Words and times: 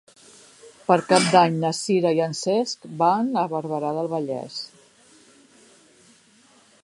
Per 0.85 0.95
Cap 1.09 1.27
d'Any 1.33 1.59
na 1.65 1.71
Sira 1.79 2.13
i 2.19 2.21
en 2.27 2.33
Cesc 2.39 2.89
van 3.03 3.29
a 3.43 3.45
Barberà 3.53 3.93
del 3.99 4.09
Vallès. 4.13 4.59